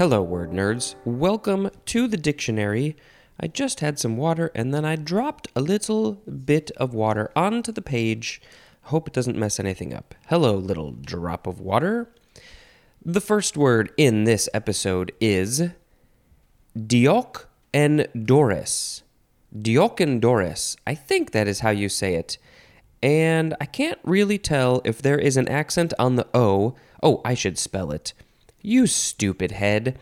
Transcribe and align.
Hello, 0.00 0.22
word 0.22 0.50
nerds. 0.50 0.94
Welcome 1.04 1.68
to 1.84 2.08
the 2.08 2.16
dictionary. 2.16 2.96
I 3.38 3.48
just 3.48 3.80
had 3.80 3.98
some 3.98 4.16
water 4.16 4.50
and 4.54 4.72
then 4.72 4.82
I 4.82 4.96
dropped 4.96 5.48
a 5.54 5.60
little 5.60 6.12
bit 6.22 6.70
of 6.78 6.94
water 6.94 7.30
onto 7.36 7.70
the 7.70 7.82
page. 7.82 8.40
Hope 8.84 9.08
it 9.08 9.12
doesn't 9.12 9.36
mess 9.36 9.60
anything 9.60 9.92
up. 9.92 10.14
Hello, 10.28 10.54
little 10.54 10.92
drop 10.92 11.46
of 11.46 11.60
water. 11.60 12.10
The 13.04 13.20
first 13.20 13.58
word 13.58 13.92
in 13.98 14.24
this 14.24 14.48
episode 14.54 15.12
is 15.20 15.64
Deoch 16.74 17.44
and 17.74 18.08
Doris. 18.24 19.02
Deoch 19.54 20.00
and 20.00 20.22
Doris. 20.22 20.78
I 20.86 20.94
think 20.94 21.32
that 21.32 21.46
is 21.46 21.60
how 21.60 21.68
you 21.68 21.90
say 21.90 22.14
it. 22.14 22.38
And 23.02 23.54
I 23.60 23.66
can't 23.66 23.98
really 24.02 24.38
tell 24.38 24.80
if 24.82 25.02
there 25.02 25.18
is 25.18 25.36
an 25.36 25.48
accent 25.48 25.92
on 25.98 26.16
the 26.16 26.26
O. 26.32 26.74
Oh, 27.02 27.20
I 27.22 27.34
should 27.34 27.58
spell 27.58 27.90
it. 27.90 28.14
You 28.62 28.86
stupid 28.86 29.52
head. 29.52 29.98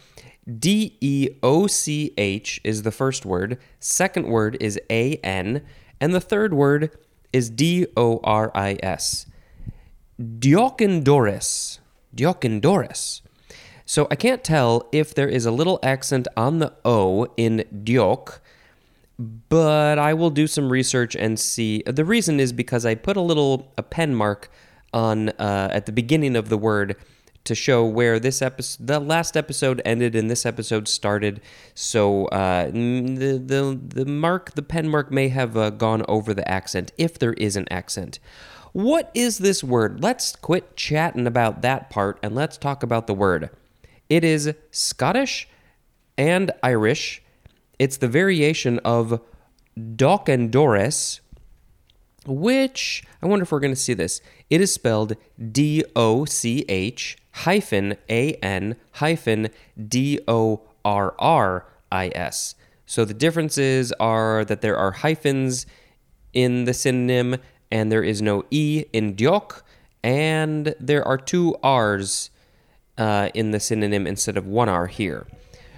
D 0.46 0.96
E 1.00 1.28
O 1.42 1.66
C 1.66 2.14
H 2.16 2.60
is 2.64 2.82
the 2.82 2.90
first 2.90 3.26
word, 3.26 3.58
second 3.80 4.26
word 4.28 4.56
is 4.60 4.80
A 4.88 5.16
N, 5.16 5.62
and 6.00 6.14
the 6.14 6.20
third 6.20 6.54
word 6.54 6.96
is 7.32 7.50
D 7.50 7.86
O 7.96 8.20
R 8.24 8.50
I 8.54 8.78
S. 8.82 9.26
Deoch 10.18 10.80
an 10.80 11.02
doris. 11.04 11.80
Diokendoris. 12.14 13.20
So 13.84 14.06
I 14.10 14.16
can't 14.16 14.42
tell 14.44 14.88
if 14.92 15.14
there 15.14 15.28
is 15.28 15.46
a 15.46 15.50
little 15.50 15.78
accent 15.82 16.28
on 16.36 16.58
the 16.58 16.74
O 16.84 17.26
in 17.36 17.64
Deoch, 17.84 18.40
but 19.18 19.98
I 19.98 20.14
will 20.14 20.30
do 20.30 20.46
some 20.46 20.70
research 20.70 21.14
and 21.14 21.38
see. 21.38 21.82
The 21.86 22.04
reason 22.04 22.40
is 22.40 22.52
because 22.52 22.84
I 22.84 22.94
put 22.94 23.16
a 23.16 23.20
little 23.20 23.72
a 23.78 23.82
pen 23.82 24.14
mark 24.14 24.50
on 24.92 25.30
uh, 25.30 25.68
at 25.72 25.86
the 25.86 25.92
beginning 25.92 26.36
of 26.36 26.48
the 26.48 26.58
word 26.58 26.96
to 27.48 27.54
show 27.54 27.84
where 27.84 28.18
this 28.18 28.40
episode, 28.40 28.86
the 28.86 29.00
last 29.00 29.36
episode 29.36 29.82
ended 29.84 30.14
and 30.14 30.30
this 30.30 30.46
episode 30.46 30.88
started. 30.88 31.40
So 31.74 32.26
uh, 32.26 32.66
the 32.70 33.42
the 33.44 33.78
the 33.82 34.06
mark, 34.06 34.54
the 34.54 34.62
pen 34.62 34.88
mark, 34.88 35.10
may 35.10 35.28
have 35.28 35.56
uh, 35.56 35.70
gone 35.70 36.04
over 36.08 36.32
the 36.32 36.48
accent 36.48 36.92
if 36.96 37.18
there 37.18 37.34
is 37.34 37.56
an 37.56 37.66
accent. 37.70 38.20
What 38.72 39.10
is 39.14 39.38
this 39.38 39.64
word? 39.64 40.02
Let's 40.02 40.36
quit 40.36 40.76
chatting 40.76 41.26
about 41.26 41.62
that 41.62 41.90
part 41.90 42.18
and 42.22 42.34
let's 42.34 42.56
talk 42.56 42.82
about 42.82 43.06
the 43.06 43.14
word. 43.14 43.50
It 44.08 44.24
is 44.24 44.54
Scottish 44.70 45.48
and 46.16 46.52
Irish. 46.62 47.22
It's 47.78 47.96
the 47.96 48.08
variation 48.08 48.78
of 48.80 49.20
Doch 49.96 50.28
and 50.28 50.50
Doris, 50.50 51.20
which 52.26 53.04
I 53.22 53.26
wonder 53.26 53.44
if 53.44 53.52
we're 53.52 53.60
going 53.60 53.74
to 53.74 53.80
see 53.80 53.94
this. 53.94 54.20
It 54.50 54.60
is 54.60 54.72
spelled 54.72 55.16
D 55.52 55.84
O 55.94 56.24
C 56.24 56.64
H 56.68 57.16
hyphen 57.44 57.96
A 58.08 58.34
N 58.34 58.76
hyphen 58.92 59.48
D 59.76 60.20
O 60.26 60.62
R 60.84 61.14
R 61.18 61.66
I 61.90 62.10
S. 62.14 62.54
So 62.86 63.04
the 63.04 63.14
differences 63.14 63.92
are 64.00 64.44
that 64.44 64.60
there 64.60 64.76
are 64.76 64.92
hyphens 64.92 65.66
in 66.32 66.64
the 66.64 66.74
synonym 66.74 67.36
and 67.70 67.92
there 67.92 68.02
is 68.02 68.22
no 68.22 68.44
E 68.50 68.84
in 68.92 69.14
Deoch, 69.14 69.60
and 70.02 70.74
there 70.80 71.06
are 71.06 71.18
two 71.18 71.54
R's 71.62 72.30
uh, 72.96 73.28
in 73.34 73.50
the 73.50 73.60
synonym 73.60 74.06
instead 74.06 74.36
of 74.36 74.46
one 74.46 74.68
R 74.68 74.86
here. 74.86 75.26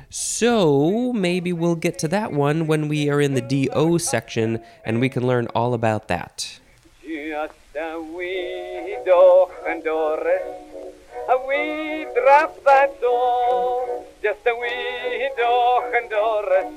So 0.09 1.13
maybe 1.13 1.53
we'll 1.53 1.77
get 1.77 1.99
to 2.01 2.09
that 2.09 2.33
one 2.33 2.67
when 2.67 2.89
we 2.89 3.09
are 3.11 3.21
in 3.21 3.35
the 3.35 3.41
DO 3.41 3.99
section 3.99 4.63
and 4.85 5.01
we 5.01 5.09
can 5.09 5.27
learn 5.27 5.47
all 5.55 5.75
about 5.75 6.09
that. 6.09 6.59
Wee 11.51 12.03
and 12.05 12.15
drop 12.15 12.63
that's 12.65 13.03
all. 13.03 14.07
Just 14.23 14.47
a 14.47 14.55
wee 14.55 15.31
doch 15.37 15.93
and 15.99 16.09
Doris, 16.09 16.73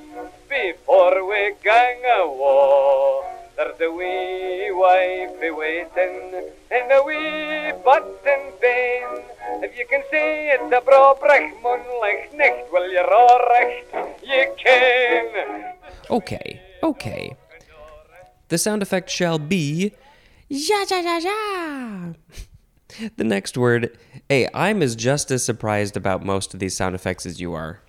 before 0.49 1.29
we 1.29 1.53
gang 1.63 2.01
a 2.17 2.27
war. 2.27 3.23
There's 3.55 3.79
a 3.81 3.91
wee 3.91 4.71
wife 4.71 5.37
waiting 5.61 6.49
in 6.71 6.91
a 6.91 7.03
wee 7.05 7.71
button 7.85 8.43
vein. 8.59 9.09
If 9.61 9.77
you 9.77 9.85
can 9.87 10.01
see 10.09 10.49
it's 10.55 10.73
a 10.73 10.81
brobrech 10.81 11.53
moonlight 11.61 12.33
nicht, 12.33 12.71
will 12.71 12.89
you 12.89 13.03
recht 13.53 13.93
you 14.25 14.43
can. 14.57 15.75
Okay, 16.09 16.61
okay. 16.81 17.35
The 18.47 18.57
sound 18.57 18.81
effect 18.81 19.11
shall 19.11 19.37
be 19.37 19.91
ja 20.49 20.85
ja 20.89 20.97
ja 20.97 21.17
ja. 21.17 22.13
The 23.17 23.23
next 23.23 23.57
word, 23.57 23.97
hey, 24.29 24.47
I'm 24.53 24.81
as 24.81 24.95
just 24.95 25.31
as 25.31 25.43
surprised 25.43 25.97
about 25.97 26.25
most 26.25 26.53
of 26.53 26.59
these 26.59 26.75
sound 26.75 26.95
effects 26.95 27.25
as 27.25 27.39
you 27.39 27.53
are. 27.53 27.79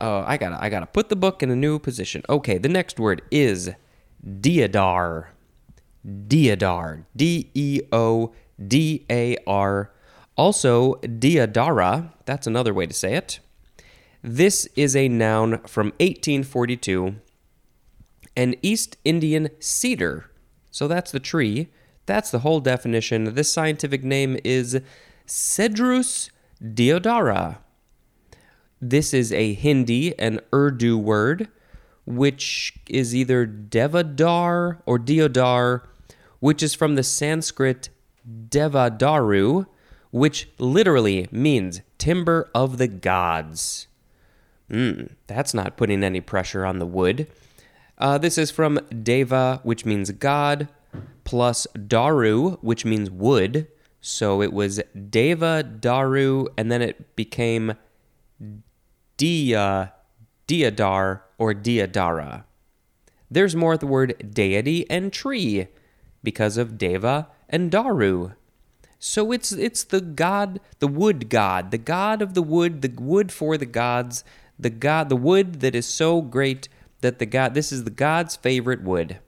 Oh, 0.00 0.22
I 0.26 0.36
gotta, 0.36 0.62
I 0.62 0.68
gotta 0.68 0.86
put 0.86 1.08
the 1.08 1.16
book 1.16 1.42
in 1.42 1.50
a 1.50 1.56
new 1.56 1.78
position. 1.78 2.22
Okay, 2.28 2.58
the 2.58 2.68
next 2.68 3.00
word 3.00 3.22
is 3.30 3.70
Deodar. 4.24 5.26
Deodar. 6.06 7.04
D 7.16 7.50
E 7.54 7.80
O 7.92 8.32
D 8.64 9.04
A 9.10 9.36
R. 9.46 9.90
Also, 10.36 10.94
Deodara. 10.96 12.12
That's 12.24 12.46
another 12.46 12.72
way 12.72 12.86
to 12.86 12.94
say 12.94 13.14
it. 13.14 13.40
This 14.22 14.66
is 14.76 14.94
a 14.94 15.08
noun 15.08 15.58
from 15.66 15.88
1842. 15.98 17.16
An 18.36 18.54
East 18.62 18.96
Indian 19.04 19.48
cedar. 19.58 20.30
So 20.70 20.86
that's 20.86 21.10
the 21.10 21.20
tree. 21.20 21.68
That's 22.06 22.30
the 22.30 22.40
whole 22.40 22.60
definition. 22.60 23.34
This 23.34 23.52
scientific 23.52 24.04
name 24.04 24.38
is 24.44 24.80
Cedrus 25.28 26.30
deodara. 26.62 27.58
This 28.80 29.14
is 29.14 29.32
a 29.32 29.52
Hindi 29.52 30.18
and 30.18 30.40
Urdu 30.52 30.98
word 30.98 31.48
which 32.08 32.72
is 32.88 33.14
either 33.14 33.46
Devadar 33.46 34.78
or 34.86 34.98
Deodar, 34.98 35.82
which 36.40 36.62
is 36.62 36.72
from 36.72 36.94
the 36.94 37.02
Sanskrit 37.02 37.90
Devadaru, 38.26 39.66
which 40.10 40.48
literally 40.58 41.28
means 41.30 41.82
timber 41.98 42.48
of 42.54 42.78
the 42.78 42.88
gods. 42.88 43.88
Mm, 44.70 45.10
that's 45.26 45.52
not 45.52 45.76
putting 45.76 46.02
any 46.02 46.22
pressure 46.22 46.64
on 46.64 46.78
the 46.78 46.86
wood. 46.86 47.26
Uh, 47.98 48.16
this 48.16 48.38
is 48.38 48.50
from 48.50 48.80
Deva, 49.02 49.60
which 49.62 49.84
means 49.84 50.10
God, 50.12 50.68
plus 51.24 51.66
Daru, 51.74 52.56
which 52.62 52.86
means 52.86 53.10
wood. 53.10 53.68
So 54.00 54.42
it 54.42 54.52
was 54.52 54.80
Deva 55.10 55.62
Daru, 55.62 56.46
and 56.56 56.70
then 56.70 56.82
it 56.82 57.16
became 57.16 57.74
Dia, 59.16 59.92
Deodar, 60.46 61.20
or 61.36 61.54
Deodara. 61.54 62.44
There's 63.30 63.56
more 63.56 63.74
of 63.74 63.80
the 63.80 63.86
word 63.86 64.32
deity 64.32 64.88
and 64.88 65.12
tree 65.12 65.68
because 66.22 66.56
of 66.56 66.78
Deva 66.78 67.28
and 67.48 67.70
Daru. 67.70 68.32
So 68.98 69.30
it's 69.30 69.52
it's 69.52 69.84
the 69.84 70.00
god, 70.00 70.60
the 70.80 70.88
wood 70.88 71.28
god, 71.28 71.70
the 71.70 71.78
god 71.78 72.20
of 72.22 72.34
the 72.34 72.42
wood, 72.42 72.82
the 72.82 72.92
wood 73.00 73.30
for 73.30 73.56
the 73.56 73.66
gods, 73.66 74.24
the 74.58 74.70
god, 74.70 75.08
the 75.08 75.16
wood 75.16 75.60
that 75.60 75.74
is 75.74 75.86
so 75.86 76.20
great 76.20 76.68
that 77.00 77.18
the 77.18 77.26
god 77.26 77.54
this 77.54 77.70
is 77.70 77.84
the 77.84 77.90
god's 77.90 78.34
favorite 78.34 78.82
wood. 78.82 79.18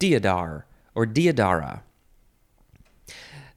Deodar 0.00 0.64
or 0.94 1.06
Deodara. 1.06 1.82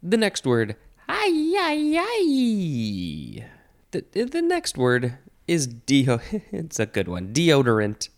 The 0.08 0.18
next 0.18 0.46
word, 0.46 0.76
ay 1.10 1.56
ay 1.60 1.98
ay. 1.98 3.46
The, 3.90 4.26
the 4.26 4.42
next 4.44 4.78
word 4.78 5.18
is 5.48 5.66
deo. 5.66 6.20
it's 6.52 6.80
a 6.80 6.86
good 6.86 7.08
one. 7.08 7.34
Deodorant. 7.34 8.10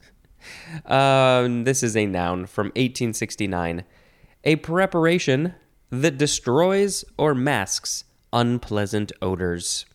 Um, 0.85 1.63
this 1.63 1.83
is 1.83 1.95
a 1.95 2.05
noun 2.05 2.45
from 2.45 2.67
1869. 2.75 3.85
A 4.43 4.57
preparation 4.57 5.55
that 5.89 6.17
destroys 6.17 7.05
or 7.17 7.33
masks 7.33 8.03
unpleasant 8.33 9.13
odors. 9.21 9.85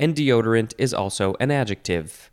And 0.00 0.16
deodorant 0.16 0.74
is 0.76 0.92
also 0.92 1.36
an 1.38 1.52
adjective. 1.52 2.31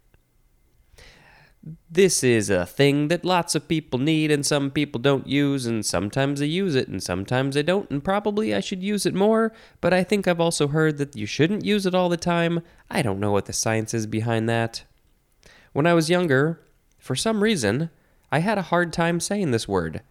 This 1.91 2.23
is 2.23 2.49
a 2.49 2.65
thing 2.65 3.09
that 3.09 3.25
lots 3.25 3.53
of 3.53 3.67
people 3.67 3.99
need 3.99 4.31
and 4.31 4.45
some 4.45 4.71
people 4.71 4.99
don't 4.99 5.27
use, 5.27 5.65
and 5.65 5.85
sometimes 5.85 6.39
they 6.39 6.45
use 6.45 6.73
it 6.75 6.87
and 6.87 7.03
sometimes 7.03 7.55
they 7.55 7.63
don't, 7.63 7.89
and 7.91 8.03
probably 8.03 8.55
I 8.55 8.61
should 8.61 8.81
use 8.81 9.05
it 9.05 9.13
more, 9.13 9.51
but 9.81 9.93
I 9.93 10.03
think 10.03 10.27
I've 10.27 10.39
also 10.39 10.69
heard 10.69 10.97
that 10.97 11.15
you 11.15 11.25
shouldn't 11.25 11.65
use 11.65 11.85
it 11.85 11.93
all 11.93 12.07
the 12.07 12.17
time. 12.17 12.61
I 12.89 13.01
don't 13.01 13.19
know 13.19 13.31
what 13.31 13.45
the 13.45 13.53
science 13.53 13.93
is 13.93 14.07
behind 14.07 14.47
that. 14.47 14.83
When 15.73 15.85
I 15.85 15.93
was 15.93 16.09
younger, 16.09 16.61
for 16.97 17.15
some 17.15 17.43
reason, 17.43 17.89
I 18.31 18.39
had 18.39 18.57
a 18.57 18.63
hard 18.63 18.93
time 18.93 19.19
saying 19.19 19.51
this 19.51 19.67
word. 19.67 20.01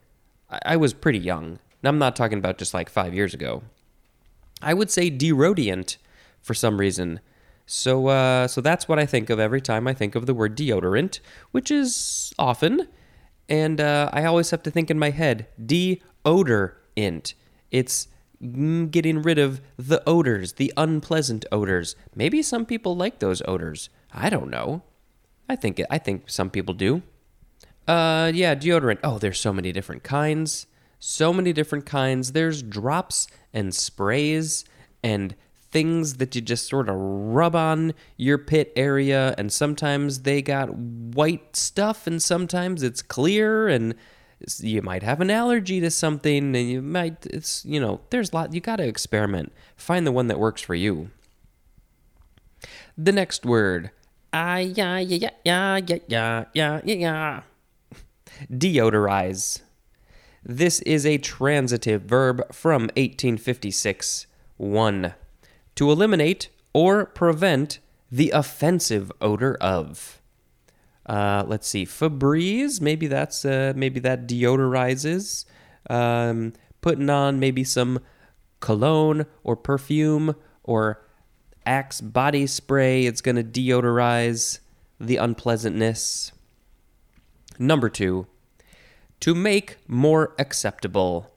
I, 0.51 0.59
I 0.65 0.77
was 0.77 0.93
pretty 0.93 1.19
young. 1.19 1.59
I'm 1.83 1.99
not 1.99 2.17
talking 2.17 2.39
about 2.39 2.59
just 2.59 2.75
like 2.75 2.91
five 2.91 3.15
years 3.15 3.33
ago. 3.33 3.63
I 4.61 4.75
would 4.75 4.91
say 4.91 5.11
derodiant 5.11 5.97
for 6.43 6.55
some 6.55 6.79
reason. 6.79 7.21
So, 7.71 8.07
uh, 8.07 8.49
so 8.49 8.63
that's 8.63 8.89
what 8.89 8.99
I 8.99 9.05
think 9.05 9.29
of 9.29 9.39
every 9.39 9.61
time 9.61 9.87
I 9.87 9.93
think 9.93 10.15
of 10.15 10.25
the 10.25 10.33
word 10.33 10.57
deodorant, 10.57 11.21
which 11.51 11.71
is 11.71 12.33
often. 12.39 12.89
And 13.47 13.79
uh, 13.79 14.09
I 14.11 14.25
always 14.25 14.51
have 14.51 14.63
to 14.63 14.71
think 14.71 14.91
in 14.91 14.99
my 14.99 15.11
head, 15.11 15.47
deodorant. 15.63 17.35
It's 17.71 18.09
mm, 18.43 18.91
getting 18.91 19.21
rid 19.21 19.39
of 19.39 19.61
the 19.77 20.03
odors, 20.09 20.55
the 20.55 20.73
unpleasant 20.79 21.45
odors. 21.53 21.95
Maybe 22.15 22.41
some 22.41 22.65
people 22.65 22.97
like 22.97 23.19
those 23.19 23.43
odors. 23.47 23.91
I 24.13 24.31
don't 24.31 24.49
know. 24.49 24.83
I 25.47 25.55
think 25.55 25.83
I 25.91 25.99
think 25.99 26.31
some 26.31 26.49
people 26.49 26.73
do. 26.73 27.03
Uh, 27.87 28.33
yeah, 28.35 28.55
deodorant. 28.55 29.01
Oh, 29.05 29.19
there's 29.19 29.41
so 29.41 29.53
many 29.53 29.73
different 29.73 30.03
kinds. 30.03 30.67
So 30.99 31.35
many 31.35 31.53
different 31.53 31.85
kinds. 31.85 32.33
There's 32.33 32.63
drops 32.63 33.29
and 33.53 33.75
sprays 33.75 34.65
and 35.03 35.35
things 35.71 36.15
that 36.15 36.35
you 36.35 36.41
just 36.41 36.67
sort 36.67 36.89
of 36.89 36.97
rub 36.97 37.55
on 37.55 37.93
your 38.17 38.39
pit 38.39 38.73
area 38.75 39.35
and 39.37 39.53
sometimes 39.53 40.23
they 40.23 40.41
got 40.41 40.75
white 40.75 41.55
stuff 41.57 42.07
and 42.07 42.23
sometimes 42.23 42.83
it's 42.83 43.03
clear 43.03 43.69
and 43.69 43.95
you 44.61 44.81
might 44.81 45.03
have 45.03 45.21
an 45.21 45.31
allergy 45.31 45.81
to 45.81 45.91
something 45.91 46.55
and 46.57 46.71
you 46.71 46.81
might 46.81 47.27
it's 47.27 47.65
you 47.65 47.81
know 47.81 48.01
there's 48.11 48.31
a 48.33 48.35
lot 48.35 48.55
you 48.55 48.61
got 48.61 48.77
to 48.77 48.87
experiment. 48.87 49.53
Find 49.77 50.07
the 50.07 50.13
one 50.13 50.29
that 50.29 50.39
works 50.39 50.63
for 50.63 50.75
you. 50.75 51.11
The 52.97 53.13
next 53.13 53.45
word. 53.45 53.91
Ah 54.33 54.59
yeah 54.59 54.99
yeah 54.99 55.31
yeah 55.45 55.81
yeah 55.85 55.99
yeah 56.09 56.45
yeah 56.55 56.81
yeah 56.85 56.95
yeah 56.95 57.43
deodorize. 58.51 59.63
This 60.45 60.81
is 60.83 61.05
a 61.05 61.19
transitive 61.19 62.03
verb 62.03 62.55
from 62.55 62.83
1856 62.97 64.27
1 64.57 65.15
to 65.79 65.93
eliminate 65.93 66.49
or 66.73 67.07
prevent 67.07 67.79
the 68.11 68.31
offensive 68.31 69.13
odor 69.21 69.57
of. 69.61 70.21
Uh, 71.07 71.45
let's 71.47 71.69
see, 71.69 71.87
Febreze. 71.87 72.81
Maybe 72.81 73.07
that's 73.07 73.45
uh, 73.45 73.73
maybe 73.77 74.01
that 74.01 74.27
deodorizes. 74.27 75.45
Um, 75.89 76.53
putting 76.81 77.09
on 77.09 77.39
maybe 77.39 77.63
some 77.63 78.01
cologne 78.59 79.25
or 79.45 79.55
perfume 79.55 80.35
or 80.65 81.01
Axe 81.65 82.01
body 82.01 82.49
spray. 82.49 83.07
It's 83.07 83.21
to 83.37 83.45
deodorize 83.45 84.59
the 84.99 85.19
unpleasantness. 85.19 86.33
Number 87.57 87.89
two, 87.89 88.27
to 89.21 89.33
make 89.33 89.77
more 89.87 90.35
acceptable. 90.41 91.31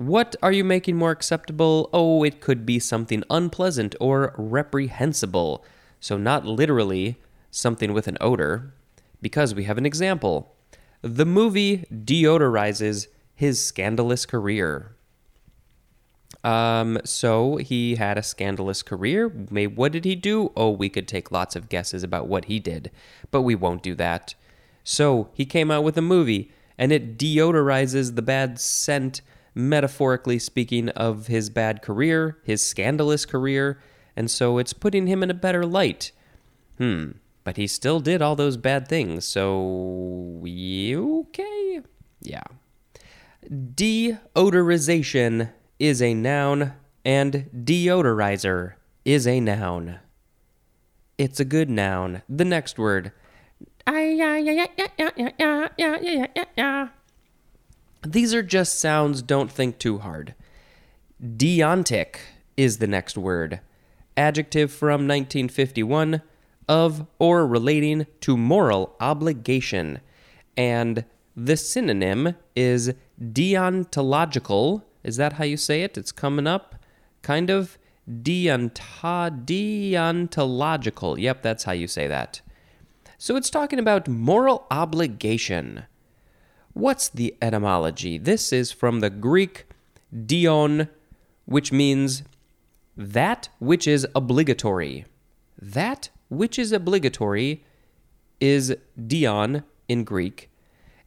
What 0.00 0.34
are 0.42 0.50
you 0.50 0.64
making 0.64 0.96
more 0.96 1.10
acceptable? 1.10 1.90
Oh, 1.92 2.22
it 2.24 2.40
could 2.40 2.64
be 2.64 2.78
something 2.78 3.22
unpleasant 3.28 3.94
or 4.00 4.34
reprehensible. 4.38 5.62
So, 6.00 6.16
not 6.16 6.46
literally 6.46 7.20
something 7.50 7.92
with 7.92 8.08
an 8.08 8.16
odor, 8.18 8.72
because 9.20 9.54
we 9.54 9.64
have 9.64 9.76
an 9.76 9.84
example. 9.84 10.56
The 11.02 11.26
movie 11.26 11.84
deodorizes 11.92 13.08
his 13.34 13.62
scandalous 13.62 14.24
career. 14.24 14.96
Um, 16.42 16.98
so 17.04 17.56
he 17.56 17.96
had 17.96 18.16
a 18.16 18.22
scandalous 18.22 18.82
career. 18.82 19.30
May 19.50 19.66
what 19.66 19.92
did 19.92 20.06
he 20.06 20.14
do? 20.14 20.50
Oh, 20.56 20.70
we 20.70 20.88
could 20.88 21.08
take 21.08 21.30
lots 21.30 21.54
of 21.54 21.68
guesses 21.68 22.02
about 22.02 22.26
what 22.26 22.46
he 22.46 22.58
did, 22.58 22.90
but 23.30 23.42
we 23.42 23.54
won't 23.54 23.82
do 23.82 23.94
that. 23.96 24.34
So 24.82 25.28
he 25.34 25.44
came 25.44 25.70
out 25.70 25.84
with 25.84 25.98
a 25.98 26.00
movie, 26.00 26.50
and 26.78 26.90
it 26.90 27.18
deodorizes 27.18 28.16
the 28.16 28.22
bad 28.22 28.58
scent 28.58 29.20
metaphorically 29.54 30.38
speaking, 30.38 30.88
of 30.90 31.26
his 31.26 31.50
bad 31.50 31.82
career, 31.82 32.38
his 32.44 32.64
scandalous 32.64 33.26
career, 33.26 33.80
and 34.16 34.30
so 34.30 34.58
it's 34.58 34.72
putting 34.72 35.06
him 35.06 35.22
in 35.22 35.30
a 35.30 35.34
better 35.34 35.66
light. 35.66 36.12
Hmm, 36.78 37.10
but 37.44 37.56
he 37.56 37.66
still 37.66 38.00
did 38.00 38.22
all 38.22 38.36
those 38.36 38.56
bad 38.56 38.88
things, 38.88 39.24
so. 39.24 40.40
Okay? 40.44 41.80
Yeah. 42.20 42.42
Deodorization 43.48 45.50
is 45.78 46.02
a 46.02 46.12
noun, 46.14 46.72
and 47.04 47.48
deodorizer 47.54 48.74
is 49.04 49.26
a 49.26 49.40
noun. 49.40 49.98
It's 51.18 51.40
a 51.40 51.44
good 51.44 51.68
noun. 51.70 52.22
The 52.28 52.44
next 52.44 52.78
word. 52.78 53.12
These 58.02 58.34
are 58.34 58.42
just 58.42 58.80
sounds, 58.80 59.22
don't 59.22 59.50
think 59.50 59.78
too 59.78 59.98
hard. 59.98 60.34
Deontic 61.22 62.16
is 62.56 62.78
the 62.78 62.86
next 62.86 63.18
word. 63.18 63.60
Adjective 64.16 64.72
from 64.72 65.06
1951 65.06 66.22
of 66.68 67.06
or 67.18 67.46
relating 67.46 68.06
to 68.20 68.36
moral 68.36 68.96
obligation. 69.00 70.00
And 70.56 71.04
the 71.36 71.56
synonym 71.56 72.36
is 72.56 72.94
deontological. 73.20 74.82
Is 75.02 75.16
that 75.16 75.34
how 75.34 75.44
you 75.44 75.56
say 75.56 75.82
it? 75.82 75.98
It's 75.98 76.12
coming 76.12 76.46
up. 76.46 76.76
Kind 77.22 77.50
of 77.50 77.76
deonta, 78.08 79.44
deontological. 79.44 81.18
Yep, 81.18 81.42
that's 81.42 81.64
how 81.64 81.72
you 81.72 81.86
say 81.86 82.06
that. 82.06 82.40
So 83.18 83.36
it's 83.36 83.50
talking 83.50 83.78
about 83.78 84.08
moral 84.08 84.66
obligation. 84.70 85.84
What's 86.80 87.10
the 87.10 87.36
etymology? 87.42 88.16
This 88.16 88.54
is 88.54 88.72
from 88.72 89.00
the 89.00 89.10
Greek 89.10 89.66
deon, 90.16 90.88
which 91.44 91.72
means 91.72 92.22
that 92.96 93.50
which 93.58 93.86
is 93.86 94.06
obligatory. 94.14 95.04
That 95.60 96.08
which 96.30 96.58
is 96.58 96.72
obligatory 96.72 97.62
is 98.40 98.74
deon 98.98 99.64
in 99.88 100.04
Greek, 100.04 100.48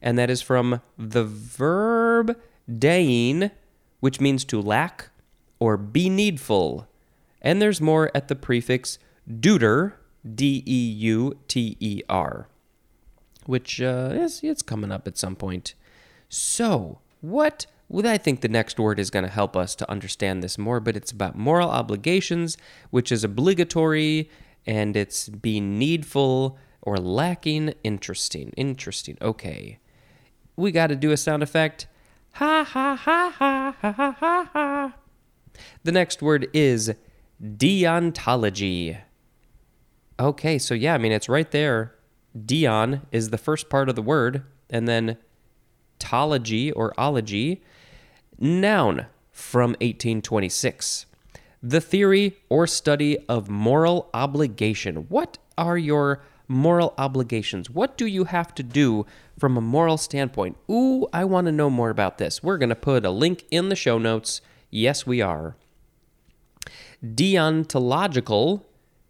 and 0.00 0.16
that 0.16 0.30
is 0.30 0.40
from 0.40 0.80
the 0.96 1.24
verb 1.24 2.38
dein, 2.70 3.50
which 3.98 4.20
means 4.20 4.44
to 4.44 4.60
lack 4.60 5.10
or 5.58 5.76
be 5.76 6.08
needful. 6.08 6.86
And 7.42 7.60
there's 7.60 7.80
more 7.80 8.12
at 8.14 8.28
the 8.28 8.36
prefix 8.36 9.00
deuter, 9.28 9.94
D 10.24 10.62
E 10.64 10.92
U 11.00 11.36
T 11.48 11.76
E 11.80 12.02
R 12.08 12.46
which 13.46 13.80
uh, 13.80 14.10
is 14.12 14.40
it's 14.42 14.62
coming 14.62 14.92
up 14.92 15.06
at 15.06 15.18
some 15.18 15.36
point. 15.36 15.74
So, 16.28 17.00
what 17.20 17.66
well, 17.88 18.06
I 18.06 18.18
think 18.18 18.40
the 18.40 18.48
next 18.48 18.78
word 18.80 18.98
is 18.98 19.10
going 19.10 19.24
to 19.24 19.30
help 19.30 19.56
us 19.56 19.74
to 19.76 19.90
understand 19.90 20.42
this 20.42 20.56
more, 20.56 20.80
but 20.80 20.96
it's 20.96 21.12
about 21.12 21.36
moral 21.36 21.70
obligations, 21.70 22.56
which 22.90 23.12
is 23.12 23.22
obligatory 23.24 24.30
and 24.66 24.96
it's 24.96 25.28
being 25.28 25.78
needful 25.78 26.58
or 26.80 26.96
lacking. 26.96 27.74
Interesting. 27.84 28.52
Interesting. 28.56 29.18
Okay. 29.20 29.78
We 30.56 30.72
got 30.72 30.88
to 30.88 30.96
do 30.96 31.12
a 31.12 31.16
sound 31.16 31.42
effect. 31.42 31.86
Ha 32.32 32.64
ha 32.64 32.96
ha 32.96 33.30
ha 33.30 33.76
ha 33.80 33.92
ha 33.92 34.12
ha 34.18 34.50
ha. 34.52 34.94
The 35.84 35.92
next 35.92 36.22
word 36.22 36.48
is 36.52 36.94
deontology. 37.42 38.98
Okay, 40.18 40.58
so 40.58 40.74
yeah, 40.74 40.94
I 40.94 40.98
mean, 40.98 41.12
it's 41.12 41.28
right 41.28 41.50
there 41.50 41.93
Dion 42.34 43.02
is 43.12 43.30
the 43.30 43.38
first 43.38 43.68
part 43.68 43.88
of 43.88 43.94
the 43.94 44.02
word, 44.02 44.42
and 44.68 44.88
then 44.88 45.16
tology 45.98 46.72
or 46.74 46.92
ology, 46.98 47.62
noun 48.38 49.06
from 49.30 49.70
1826. 49.80 51.06
The 51.62 51.80
theory 51.80 52.36
or 52.48 52.66
study 52.66 53.18
of 53.28 53.48
moral 53.48 54.10
obligation. 54.12 55.06
What 55.08 55.38
are 55.56 55.78
your 55.78 56.22
moral 56.46 56.92
obligations? 56.98 57.70
What 57.70 57.96
do 57.96 58.06
you 58.06 58.24
have 58.24 58.54
to 58.56 58.62
do 58.62 59.06
from 59.38 59.56
a 59.56 59.62
moral 59.62 59.96
standpoint? 59.96 60.56
Ooh, 60.70 61.06
I 61.12 61.24
want 61.24 61.46
to 61.46 61.52
know 61.52 61.70
more 61.70 61.90
about 61.90 62.18
this. 62.18 62.42
We're 62.42 62.58
going 62.58 62.68
to 62.68 62.74
put 62.74 63.06
a 63.06 63.10
link 63.10 63.44
in 63.50 63.70
the 63.70 63.76
show 63.76 63.98
notes. 63.98 64.40
Yes, 64.70 65.06
we 65.06 65.22
are. 65.22 65.56
Deontological. 67.02 68.62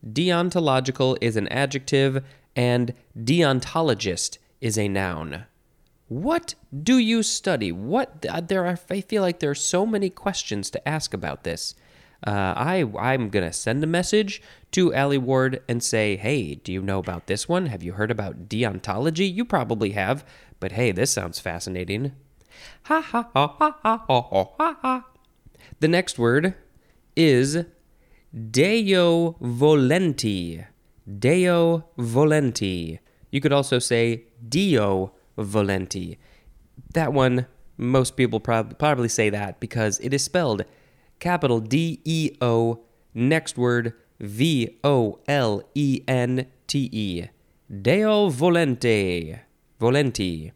Deontological 0.06 1.18
is 1.20 1.36
an 1.36 1.48
adjective 1.48 2.22
and 2.56 2.94
deontologist 3.18 4.38
is 4.60 4.78
a 4.78 4.88
noun. 4.88 5.44
What 6.08 6.54
do 6.82 6.98
you 6.98 7.22
study? 7.22 7.72
What 7.72 8.26
there 8.48 8.66
are, 8.66 8.78
I 8.90 9.00
feel 9.00 9.22
like 9.22 9.40
there 9.40 9.50
are 9.50 9.54
so 9.54 9.86
many 9.86 10.10
questions 10.10 10.70
to 10.70 10.88
ask 10.88 11.14
about 11.14 11.44
this. 11.44 11.74
Uh, 12.26 12.54
I 12.56 12.84
I'm 12.98 13.28
gonna 13.28 13.52
send 13.52 13.84
a 13.84 13.86
message 13.86 14.40
to 14.72 14.94
Allie 14.94 15.18
Ward 15.18 15.62
and 15.68 15.82
say, 15.82 16.16
hey, 16.16 16.54
do 16.54 16.72
you 16.72 16.82
know 16.82 16.98
about 16.98 17.26
this 17.26 17.48
one? 17.48 17.66
Have 17.66 17.82
you 17.82 17.92
heard 17.92 18.10
about 18.10 18.48
deontology? 18.48 19.32
You 19.32 19.44
probably 19.44 19.90
have, 19.90 20.24
but 20.60 20.72
hey, 20.72 20.92
this 20.92 21.10
sounds 21.10 21.38
fascinating. 21.38 22.12
Ha 22.84 23.00
ha 23.00 23.28
ha 23.34 23.56
ha 23.58 23.78
ha 23.82 24.04
ha 24.08 24.48
ha 24.58 24.76
ha. 24.80 25.04
The 25.80 25.88
next 25.88 26.18
word 26.18 26.54
is 27.16 27.64
Deo 28.50 29.32
volenti. 29.32 30.64
Deo 31.06 31.84
volenti. 31.98 32.98
You 33.30 33.40
could 33.40 33.52
also 33.52 33.78
say 33.78 34.24
Dio 34.48 35.12
volenti. 35.36 36.16
That 36.92 37.12
one, 37.12 37.46
most 37.76 38.16
people 38.16 38.40
prob- 38.40 38.78
probably 38.78 39.08
say 39.08 39.30
that 39.30 39.60
because 39.60 39.98
it 40.00 40.14
is 40.14 40.24
spelled 40.24 40.64
capital 41.18 41.60
D 41.60 42.00
E 42.04 42.30
O, 42.40 42.80
next 43.12 43.56
word 43.56 43.94
V 44.20 44.78
O 44.84 45.20
L 45.26 45.62
E 45.74 46.02
N 46.06 46.46
T 46.66 46.88
E. 46.92 47.24
Deo 47.82 48.30
volente. 48.30 49.40
Volenti. 49.80 50.52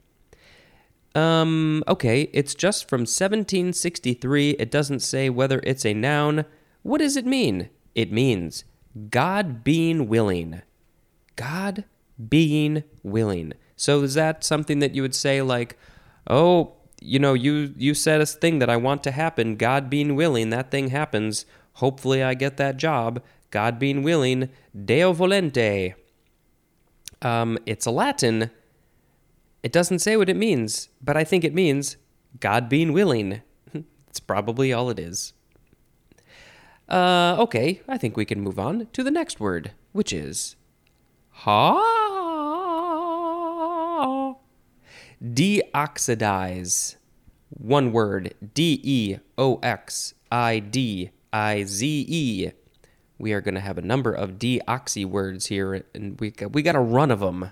Um, 1.14 1.82
okay, 1.88 2.30
it's 2.32 2.54
just 2.54 2.88
from 2.88 3.00
1763. 3.00 4.50
It 4.50 4.70
doesn't 4.70 5.00
say 5.00 5.28
whether 5.28 5.60
it's 5.64 5.84
a 5.84 5.94
noun. 5.94 6.44
What 6.82 6.98
does 6.98 7.16
it 7.16 7.26
mean? 7.26 7.70
It 7.94 8.12
means 8.12 8.64
God 9.10 9.64
being 9.64 10.08
willing. 10.08 10.62
God 11.36 11.84
being 12.28 12.84
willing. 13.02 13.52
So 13.76 14.02
is 14.02 14.14
that 14.14 14.42
something 14.42 14.80
that 14.80 14.94
you 14.94 15.02
would 15.02 15.14
say 15.14 15.40
like, 15.40 15.78
"Oh, 16.26 16.72
you 17.00 17.18
know, 17.18 17.34
you 17.34 17.74
you 17.76 17.94
said 17.94 18.20
a 18.20 18.26
thing 18.26 18.58
that 18.58 18.70
I 18.70 18.76
want 18.76 19.04
to 19.04 19.10
happen, 19.12 19.56
God 19.56 19.88
being 19.88 20.16
willing, 20.16 20.50
that 20.50 20.70
thing 20.70 20.88
happens. 20.88 21.46
Hopefully 21.74 22.22
I 22.22 22.34
get 22.34 22.56
that 22.56 22.76
job. 22.76 23.22
God 23.50 23.78
being 23.78 24.02
willing, 24.02 24.48
Deo 24.74 25.12
volente." 25.12 25.94
Um, 27.22 27.58
it's 27.66 27.86
a 27.86 27.90
Latin. 27.90 28.50
It 29.62 29.72
doesn't 29.72 30.00
say 30.00 30.16
what 30.16 30.28
it 30.28 30.36
means, 30.36 30.88
but 31.02 31.16
I 31.16 31.24
think 31.24 31.44
it 31.44 31.54
means 31.54 31.96
God 32.40 32.68
being 32.68 32.92
willing. 32.92 33.42
it's 34.08 34.20
probably 34.20 34.72
all 34.72 34.90
it 34.90 34.98
is. 34.98 35.32
Uh, 36.88 37.36
okay, 37.38 37.82
I 37.86 37.98
think 37.98 38.16
we 38.16 38.24
can 38.24 38.40
move 38.40 38.58
on 38.58 38.88
to 38.94 39.02
the 39.02 39.10
next 39.10 39.40
word, 39.40 39.72
which 39.92 40.12
is 40.12 40.56
ha. 41.30 41.94
Deoxidize. 45.22 46.96
One 47.50 47.92
word. 47.92 48.34
D 48.54 48.80
E 48.82 49.16
O 49.36 49.58
X 49.62 50.14
I 50.30 50.58
D 50.60 51.10
I 51.32 51.64
Z 51.64 52.06
E. 52.08 52.50
We 53.18 53.32
are 53.32 53.40
going 53.40 53.56
to 53.56 53.60
have 53.60 53.78
a 53.78 53.82
number 53.82 54.12
of 54.12 54.38
deoxy 54.38 55.04
words 55.04 55.46
here, 55.46 55.84
and 55.92 56.18
we 56.20 56.30
got, 56.30 56.52
we 56.52 56.62
got 56.62 56.76
a 56.76 56.80
run 56.80 57.10
of 57.10 57.18
them. 57.20 57.50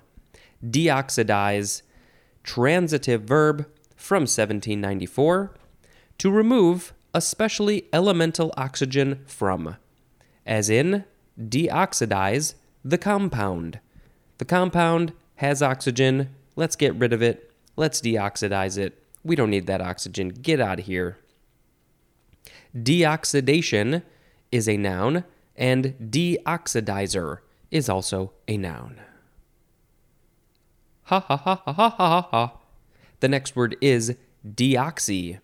Deoxidize, 0.65 1.81
transitive 2.43 3.23
verb 3.23 3.67
from 3.97 4.21
1794, 4.21 5.53
to 6.19 6.31
remove 6.31 6.93
especially 7.13 7.85
elemental 7.91 8.53
oxygen 8.57 9.23
from, 9.25 9.77
as 10.45 10.69
in 10.69 11.05
deoxidize 11.39 12.55
the 12.83 12.97
compound. 12.97 13.79
The 14.37 14.45
compound 14.45 15.13
has 15.35 15.61
oxygen. 15.61 16.29
Let's 16.55 16.75
get 16.75 16.95
rid 16.95 17.13
of 17.13 17.21
it. 17.21 17.51
Let's 17.75 18.01
deoxidize 18.01 18.77
it. 18.77 19.03
We 19.23 19.35
don't 19.35 19.49
need 19.49 19.67
that 19.67 19.81
oxygen. 19.81 20.29
Get 20.29 20.59
out 20.59 20.79
of 20.79 20.85
here. 20.85 21.17
Deoxidation 22.75 24.03
is 24.51 24.67
a 24.67 24.77
noun, 24.77 25.23
and 25.55 25.95
deoxidizer 25.99 27.39
is 27.71 27.89
also 27.89 28.31
a 28.47 28.57
noun. 28.57 29.01
Ha 31.03 31.19
ha 31.19 31.37
ha 31.37 31.61
ha 31.65 31.73
ha 31.73 31.89
ha 31.89 32.21
ha. 32.21 32.57
The 33.19 33.27
next 33.27 33.55
word 33.55 33.75
is 33.81 34.15
deoxy. 34.47 35.39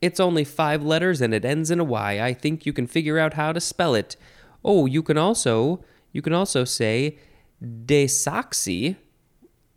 It's 0.00 0.20
only 0.20 0.44
five 0.44 0.82
letters 0.82 1.20
and 1.20 1.32
it 1.32 1.44
ends 1.44 1.70
in 1.70 1.80
a 1.80 1.84
Y. 1.84 2.20
I 2.20 2.34
think 2.34 2.66
you 2.66 2.72
can 2.72 2.86
figure 2.86 3.18
out 3.18 3.34
how 3.34 3.52
to 3.52 3.60
spell 3.60 3.94
it. 3.94 4.16
Oh, 4.64 4.86
you 4.86 5.02
can 5.02 5.16
also 5.16 5.84
you 6.12 6.22
can 6.22 6.32
also 6.32 6.64
say 6.64 7.18
desoxy, 7.62 8.96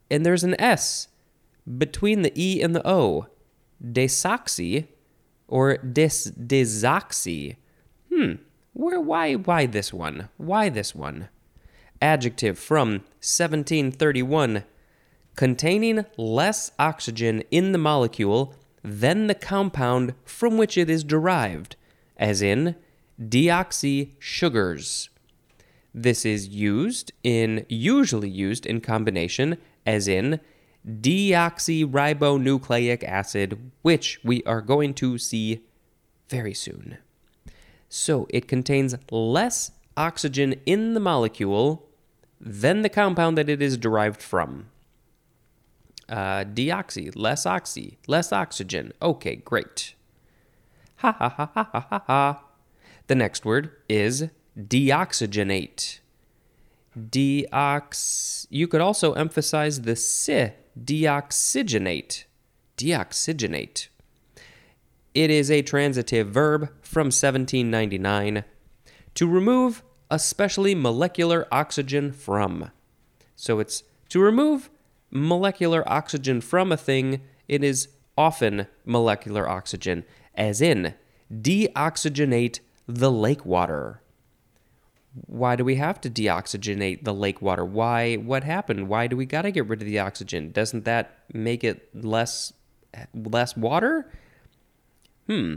and 0.09 0.25
there's 0.25 0.43
an 0.43 0.59
S 0.59 1.07
between 1.77 2.21
the 2.21 2.33
E 2.35 2.61
and 2.61 2.75
the 2.75 2.87
O. 2.87 3.27
Desoxy 3.83 4.87
or 5.47 5.77
des 5.77 6.31
desoxy. 6.31 7.57
Hmm. 8.13 8.33
Where 8.73 8.99
why 8.99 9.33
why 9.35 9.65
this 9.65 9.93
one? 9.93 10.29
Why 10.37 10.69
this 10.69 10.95
one? 10.95 11.29
Adjective 12.01 12.57
from 12.57 13.03
1731 13.21 14.63
containing 15.35 16.05
less 16.17 16.71
oxygen 16.79 17.43
in 17.51 17.71
the 17.71 17.77
molecule 17.77 18.53
than 18.89 19.27
the 19.27 19.35
compound 19.35 20.15
from 20.25 20.57
which 20.57 20.75
it 20.77 20.89
is 20.89 21.03
derived, 21.03 21.75
as 22.17 22.41
in 22.41 22.75
deoxy 23.21 24.13
sugars. 24.19 25.09
This 25.93 26.25
is 26.25 26.47
used 26.47 27.11
in 27.23 27.67
usually 27.69 28.29
used 28.29 28.65
in 28.65 28.81
combination 28.81 29.59
as 29.85 30.07
in 30.07 30.39
deoxyribonucleic 30.87 33.03
acid, 33.03 33.71
which 33.81 34.19
we 34.23 34.41
are 34.43 34.61
going 34.61 34.93
to 34.95 35.17
see 35.17 35.61
very 36.29 36.53
soon. 36.53 36.97
So 37.89 38.27
it 38.29 38.47
contains 38.47 38.95
less 39.11 39.71
oxygen 39.97 40.55
in 40.65 40.93
the 40.93 40.99
molecule 40.99 41.87
than 42.39 42.81
the 42.81 42.89
compound 42.89 43.37
that 43.37 43.49
it 43.49 43.61
is 43.61 43.77
derived 43.77 44.21
from. 44.21 44.67
Uh, 46.09 46.43
deoxy, 46.43 47.11
less 47.15 47.45
oxy, 47.45 47.99
less 48.07 48.33
oxygen. 48.33 48.91
Okay, 49.01 49.35
great. 49.37 49.93
Ha 50.97 51.11
ha 51.11 51.29
ha 51.29 51.51
ha 51.53 51.85
ha 51.89 52.03
ha. 52.07 52.43
The 53.07 53.15
next 53.15 53.45
word 53.45 53.71
is 53.87 54.29
deoxygenate. 54.57 55.99
Deox. 56.97 58.47
You 58.49 58.67
could 58.67 58.81
also 58.81 59.13
emphasize 59.13 59.81
the 59.81 59.95
si, 59.95 60.51
deoxygenate. 60.83 62.23
Deoxygenate. 62.75 63.87
It 65.13 65.29
is 65.29 65.51
a 65.51 65.61
transitive 65.61 66.29
verb 66.29 66.69
from 66.81 67.07
1799 67.07 68.43
to 69.15 69.27
remove 69.27 69.83
especially 70.11 70.75
molecular 70.75 71.47
oxygen 71.51 72.11
from. 72.11 72.71
So 73.35 73.59
it's 73.59 73.83
to 74.09 74.19
remove 74.19 74.69
molecular 75.11 75.87
oxygen 75.87 76.41
from 76.41 76.71
a 76.71 76.77
thing, 76.77 77.21
it 77.47 77.63
is 77.63 77.89
often 78.17 78.67
molecular 78.85 79.47
oxygen, 79.47 80.03
as 80.35 80.61
in 80.61 80.93
deoxygenate 81.31 82.59
the 82.87 83.11
lake 83.11 83.45
water. 83.45 84.01
Why 85.25 85.55
do 85.55 85.63
we 85.63 85.75
have 85.75 85.99
to 86.01 86.09
deoxygenate 86.09 87.03
the 87.03 87.13
lake 87.13 87.41
water? 87.41 87.65
Why? 87.65 88.15
What 88.15 88.43
happened? 88.43 88.87
Why 88.87 89.07
do 89.07 89.17
we 89.17 89.25
got 89.25 89.43
to 89.43 89.51
get 89.51 89.67
rid 89.67 89.81
of 89.81 89.87
the 89.87 89.99
oxygen? 89.99 90.51
Doesn't 90.51 90.85
that 90.85 91.19
make 91.33 91.63
it 91.63 91.89
less 91.95 92.53
less 93.13 93.55
water? 93.55 94.11
Hmm. 95.27 95.55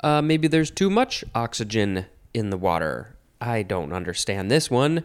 Uh, 0.00 0.22
maybe 0.22 0.48
there's 0.48 0.70
too 0.70 0.90
much 0.90 1.24
oxygen 1.34 2.06
in 2.32 2.50
the 2.50 2.58
water. 2.58 3.16
I 3.40 3.62
don't 3.62 3.92
understand 3.92 4.50
this 4.50 4.70
one. 4.70 5.04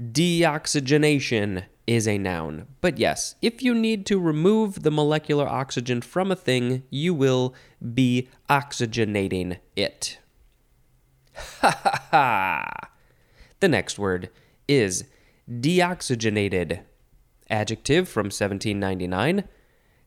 Deoxygenation 0.00 1.64
is 1.88 2.06
a 2.06 2.18
noun. 2.18 2.68
But 2.80 2.98
yes, 2.98 3.34
if 3.42 3.62
you 3.62 3.74
need 3.74 4.06
to 4.06 4.20
remove 4.20 4.84
the 4.84 4.92
molecular 4.92 5.48
oxygen 5.48 6.00
from 6.02 6.30
a 6.30 6.36
thing, 6.36 6.84
you 6.90 7.12
will 7.12 7.54
be 7.94 8.28
oxygenating 8.48 9.58
it. 9.74 10.18
Ha 11.60 11.80
ha 11.82 12.06
ha! 12.10 12.88
The 13.60 13.68
next 13.68 13.98
word 13.98 14.28
is 14.68 15.04
deoxygenated. 15.50 16.82
Adjective 17.50 18.08
from 18.08 18.26
1799 18.26 19.44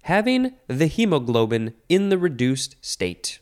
having 0.03 0.53
the 0.67 0.87
hemoglobin 0.87 1.73
in 1.89 2.09
the 2.09 2.17
reduced 2.17 2.75
state. 2.81 3.39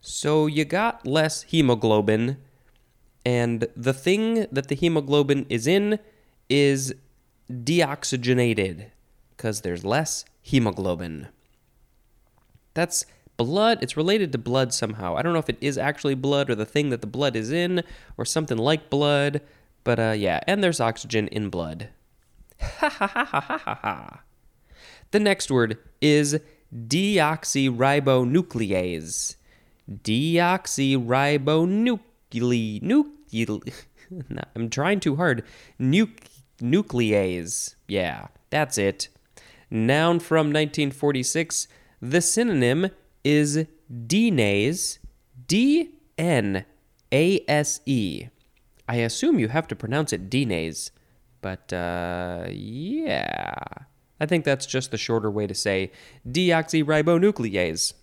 So 0.00 0.46
you 0.46 0.64
got 0.64 1.06
less 1.06 1.42
hemoglobin, 1.42 2.38
and 3.24 3.68
the 3.76 3.92
thing 3.92 4.46
that 4.50 4.68
the 4.68 4.74
hemoglobin 4.74 5.46
is 5.48 5.66
in 5.66 5.98
is 6.48 6.94
deoxygenated 7.50 8.86
because 9.36 9.60
there's 9.62 9.84
less 9.84 10.24
hemoglobin. 10.42 11.28
That's 12.74 13.06
blood. 13.36 13.78
It's 13.82 13.96
related 13.96 14.32
to 14.32 14.38
blood 14.38 14.72
somehow. 14.74 15.16
I 15.16 15.22
don't 15.22 15.32
know 15.32 15.38
if 15.38 15.48
it 15.48 15.58
is 15.60 15.78
actually 15.78 16.14
blood 16.14 16.50
or 16.50 16.54
the 16.54 16.66
thing 16.66 16.90
that 16.90 17.00
the 17.00 17.06
blood 17.06 17.34
is 17.36 17.50
in 17.50 17.82
or 18.16 18.24
something 18.24 18.58
like 18.58 18.90
blood, 18.90 19.40
but 19.84 19.98
uh, 19.98 20.14
yeah, 20.16 20.40
and 20.46 20.62
there's 20.62 20.80
oxygen 20.80 21.28
in 21.28 21.48
blood. 21.50 21.88
Ha 22.60 22.88
ha 22.88 23.06
ha 23.06 23.24
ha 23.24 23.40
ha 23.40 23.78
ha. 23.82 24.20
The 25.10 25.20
next 25.20 25.50
word 25.50 25.78
is 26.00 26.38
deoxyribonuclease. 26.74 29.36
Deoxyribonuclease. 29.90 32.00
Nucle- 33.32 33.72
I'm 34.56 34.70
trying 34.70 35.00
too 35.00 35.16
hard. 35.16 35.44
Nuc- 35.80 36.18
nuclease. 36.58 37.74
Yeah, 37.86 38.28
that's 38.50 38.78
it. 38.78 39.08
Noun 39.70 40.20
from 40.20 40.46
1946. 40.46 41.68
The 42.00 42.20
synonym 42.20 42.90
is 43.24 43.66
denase. 43.90 44.98
D 45.46 45.90
N 46.16 46.64
A 47.12 47.44
S 47.48 47.80
E. 47.86 48.28
I 48.88 48.96
assume 48.96 49.38
you 49.38 49.48
have 49.48 49.66
to 49.68 49.76
pronounce 49.76 50.12
it 50.12 50.30
denase, 50.30 50.90
but 51.40 51.72
uh, 51.72 52.46
yeah. 52.50 53.54
I 54.20 54.26
think 54.26 54.44
that's 54.44 54.66
just 54.66 54.90
the 54.90 54.98
shorter 54.98 55.30
way 55.30 55.46
to 55.46 55.54
say 55.54 55.92
deoxyribonuclease. 56.28 57.94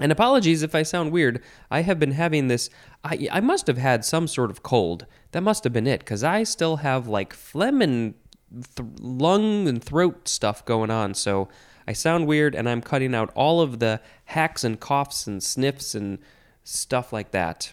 And 0.00 0.10
apologies 0.10 0.62
if 0.62 0.74
I 0.74 0.82
sound 0.82 1.12
weird. 1.12 1.40
I 1.70 1.82
have 1.82 2.00
been 2.00 2.12
having 2.12 2.48
this. 2.48 2.68
I, 3.04 3.28
I 3.30 3.40
must 3.40 3.66
have 3.68 3.78
had 3.78 4.04
some 4.04 4.26
sort 4.26 4.50
of 4.50 4.62
cold. 4.62 5.06
That 5.30 5.42
must 5.42 5.64
have 5.64 5.72
been 5.72 5.86
it, 5.86 6.00
because 6.00 6.24
I 6.24 6.42
still 6.42 6.78
have 6.78 7.06
like 7.06 7.32
phlegm 7.32 7.80
and 7.80 8.14
th- 8.50 8.88
lung 8.98 9.68
and 9.68 9.82
throat 9.82 10.28
stuff 10.28 10.64
going 10.64 10.90
on. 10.90 11.14
So 11.14 11.48
I 11.86 11.92
sound 11.92 12.26
weird 12.26 12.54
and 12.54 12.68
I'm 12.68 12.80
cutting 12.80 13.14
out 13.14 13.30
all 13.34 13.60
of 13.60 13.78
the 13.78 14.00
hacks 14.26 14.64
and 14.64 14.80
coughs 14.80 15.26
and 15.26 15.42
sniffs 15.42 15.94
and 15.94 16.18
stuff 16.64 17.12
like 17.12 17.30
that. 17.30 17.72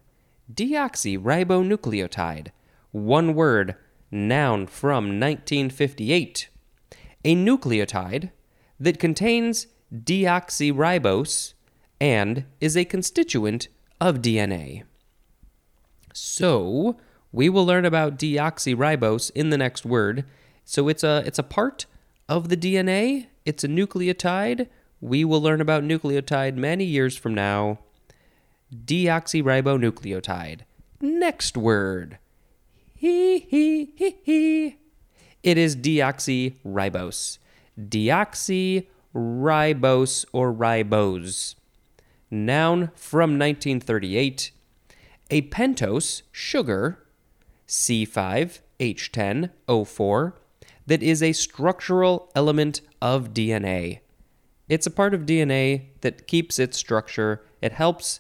Deoxyribonucleotide. 0.52 2.48
One 2.92 3.34
word, 3.34 3.74
noun 4.10 4.66
from 4.66 5.20
1958. 5.20 6.48
A 7.24 7.34
nucleotide 7.34 8.30
that 8.78 9.00
contains 9.00 9.66
deoxyribose 9.92 11.54
and 12.00 12.44
is 12.60 12.76
a 12.76 12.84
constituent 12.84 13.66
of 14.00 14.18
DNA. 14.18 14.84
So, 16.12 16.96
we 17.36 17.48
will 17.48 17.66
learn 17.66 17.84
about 17.84 18.18
deoxyribose 18.18 19.30
in 19.34 19.50
the 19.50 19.58
next 19.58 19.84
word. 19.84 20.24
So 20.64 20.88
it's 20.88 21.04
a 21.04 21.22
it's 21.26 21.38
a 21.38 21.42
part 21.58 21.86
of 22.28 22.48
the 22.48 22.56
DNA, 22.56 23.26
it's 23.44 23.62
a 23.62 23.68
nucleotide 23.68 24.68
we 25.00 25.24
will 25.24 25.40
learn 25.40 25.60
about 25.60 25.84
nucleotide 25.84 26.56
many 26.56 26.84
years 26.84 27.16
from 27.16 27.34
now. 27.34 27.80
Deoxyribonucleotide. 28.74 30.60
Next 31.00 31.56
word. 31.56 32.18
He, 32.94 33.38
he, 33.40 33.92
he, 33.94 34.16
he. 34.22 34.78
It 35.42 35.58
is 35.58 35.76
deoxyribose. 35.76 37.38
Deoxyribose 37.78 38.86
or 40.32 40.52
ribose. 40.52 41.54
Noun 42.30 42.90
from 42.94 43.38
1938. 43.38 44.50
A 45.30 45.42
pentose 45.42 46.22
sugar, 46.32 47.05
C5H10O4, 47.66 50.32
that 50.87 51.02
is 51.02 51.23
a 51.23 51.32
structural 51.32 52.30
element 52.35 52.80
of 53.02 53.35
DNA. 53.35 54.00
It's 54.68 54.87
a 54.87 54.90
part 54.90 55.14
of 55.14 55.26
DNA 55.26 55.87
that 56.00 56.26
keeps 56.26 56.58
its 56.58 56.76
structure, 56.76 57.44
it 57.62 57.73
helps 57.73 58.18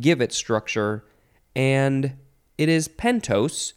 give 0.00 0.20
it 0.20 0.32
structure, 0.32 1.04
and 1.54 2.14
it 2.58 2.68
is 2.68 2.88
pentose, 2.88 3.74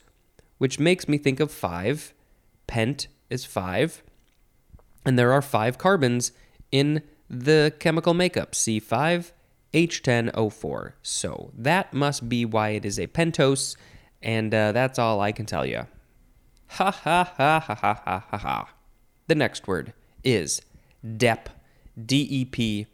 which 0.57 0.79
makes 0.79 1.07
me 1.07 1.17
think 1.17 1.39
of 1.39 1.51
five. 1.51 2.13
Pent 2.65 3.07
is 3.29 3.45
five, 3.45 4.03
and 5.05 5.17
there 5.17 5.31
are 5.31 5.41
five 5.41 5.77
carbons 5.77 6.33
in 6.71 7.01
the 7.29 7.73
chemical 7.79 8.13
makeup 8.13 8.51
C5H10O4. 8.53 10.93
So 11.01 11.51
that 11.57 11.93
must 11.93 12.29
be 12.29 12.45
why 12.45 12.69
it 12.69 12.85
is 12.85 12.97
a 12.99 13.07
pentose, 13.07 13.75
and 14.21 14.53
uh, 14.53 14.71
that's 14.71 14.99
all 14.99 15.21
I 15.21 15.31
can 15.31 15.45
tell 15.45 15.65
you. 15.65 15.85
Ha 16.69 16.91
ha 16.91 17.33
ha 17.37 17.59
ha 17.59 17.75
ha 17.75 18.23
ha 18.29 18.37
ha. 18.37 18.69
The 19.27 19.35
next 19.35 19.67
word 19.67 19.93
is 20.23 20.61
DEP. 21.17 21.49
DEP, 22.05 22.87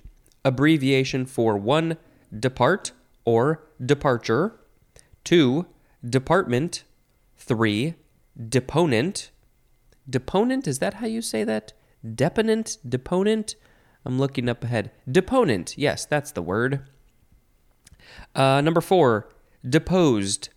abbreviation 0.45 1.25
for 1.25 1.57
one, 1.57 1.97
depart 2.37 2.91
or 3.25 3.63
departure, 3.83 4.53
two, 5.23 5.65
department, 6.07 6.83
three, 7.35 7.95
deponent. 8.49 9.31
Deponent, 10.09 10.67
is 10.67 10.79
that 10.79 10.95
how 10.95 11.05
you 11.07 11.21
say 11.21 11.43
that? 11.43 11.73
Deponent, 12.03 12.77
deponent? 12.87 13.55
I'm 14.05 14.19
looking 14.19 14.49
up 14.49 14.63
ahead. 14.63 14.91
Deponent, 15.09 15.77
yes, 15.77 16.05
that's 16.05 16.31
the 16.31 16.41
word. 16.41 16.89
Uh, 18.35 18.61
number 18.61 18.81
four, 18.81 19.29
deposed. 19.67 20.49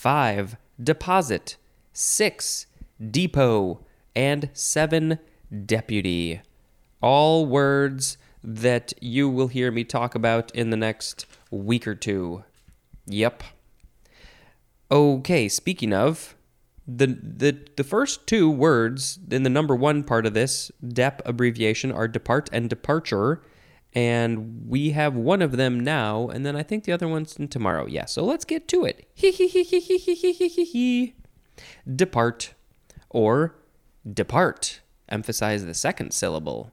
Five, 0.00 0.56
deposit. 0.82 1.56
Six, 1.92 2.66
depot. 3.10 3.84
And 4.16 4.50
seven, 4.54 5.18
deputy 5.66 6.40
all 7.02 7.46
words 7.46 8.18
that 8.42 8.92
you 9.00 9.28
will 9.28 9.48
hear 9.48 9.70
me 9.70 9.84
talk 9.84 10.14
about 10.14 10.54
in 10.54 10.70
the 10.70 10.76
next 10.76 11.26
week 11.50 11.86
or 11.86 11.94
two. 11.94 12.44
Yep. 13.06 13.42
Okay, 14.90 15.48
speaking 15.48 15.92
of, 15.92 16.34
the 16.86 17.06
the 17.06 17.58
the 17.76 17.84
first 17.84 18.26
two 18.26 18.50
words 18.50 19.18
in 19.30 19.44
the 19.44 19.50
number 19.50 19.76
one 19.76 20.02
part 20.02 20.26
of 20.26 20.34
this 20.34 20.72
DEP 20.86 21.22
abbreviation 21.24 21.92
are 21.92 22.08
depart 22.08 22.48
and 22.52 22.68
departure, 22.68 23.42
and 23.94 24.68
we 24.68 24.90
have 24.90 25.14
one 25.14 25.42
of 25.42 25.56
them 25.56 25.80
now, 25.80 26.28
and 26.28 26.46
then 26.46 26.56
I 26.56 26.62
think 26.62 26.84
the 26.84 26.92
other 26.92 27.08
one's 27.08 27.36
tomorrow. 27.50 27.86
Yeah, 27.86 28.04
so 28.04 28.24
let's 28.24 28.44
get 28.44 28.68
to 28.68 28.84
it. 28.84 29.06
Depart 31.96 32.54
or 33.08 33.56
depart. 34.10 34.80
Emphasize 35.08 35.64
the 35.66 35.74
second 35.74 36.12
syllable 36.12 36.72